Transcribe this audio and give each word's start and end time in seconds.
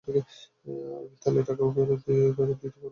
আর 0.07 0.15
মিত্তালের 1.03 1.43
টাকাও 1.47 1.69
ফেরত 1.75 1.99
দিতে 1.99 2.31
পারব 2.37 2.51
না। 2.63 2.71